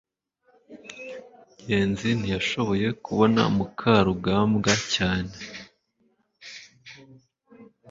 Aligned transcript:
ngenzi 1.61 2.09
ntiyashoboye 2.19 2.87
kubona 3.05 3.41
mukarugambwa 3.55 4.73
cyane 4.93 5.33